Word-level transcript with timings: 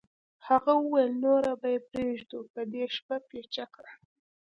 هغه 0.47 0.71
وویل 0.83 1.11
نوره 1.25 1.51
به 1.61 1.71
پرېږدو 1.91 2.39
په 2.53 2.61
دې 2.71 2.83
شپه 2.95 3.17
پیچکه 3.29 3.85